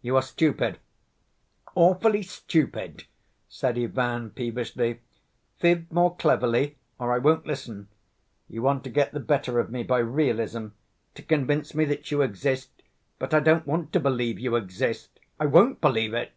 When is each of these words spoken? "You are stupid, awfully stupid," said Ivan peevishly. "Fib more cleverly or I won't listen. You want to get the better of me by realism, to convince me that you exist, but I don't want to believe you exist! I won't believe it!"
"You 0.00 0.14
are 0.14 0.22
stupid, 0.22 0.78
awfully 1.74 2.22
stupid," 2.22 3.02
said 3.48 3.76
Ivan 3.76 4.30
peevishly. 4.30 5.00
"Fib 5.58 5.90
more 5.90 6.14
cleverly 6.14 6.76
or 7.00 7.12
I 7.12 7.18
won't 7.18 7.48
listen. 7.48 7.88
You 8.48 8.62
want 8.62 8.84
to 8.84 8.90
get 8.90 9.10
the 9.10 9.18
better 9.18 9.58
of 9.58 9.72
me 9.72 9.82
by 9.82 9.98
realism, 9.98 10.66
to 11.16 11.22
convince 11.24 11.74
me 11.74 11.84
that 11.86 12.12
you 12.12 12.22
exist, 12.22 12.80
but 13.18 13.34
I 13.34 13.40
don't 13.40 13.66
want 13.66 13.92
to 13.94 13.98
believe 13.98 14.38
you 14.38 14.54
exist! 14.54 15.18
I 15.40 15.46
won't 15.46 15.80
believe 15.80 16.14
it!" 16.14 16.30